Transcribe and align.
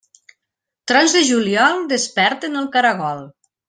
Trons 0.93 1.15
de 1.19 1.23
juliol 1.29 1.87
desperten 1.95 2.63
el 2.65 2.71
caragol. 2.79 3.27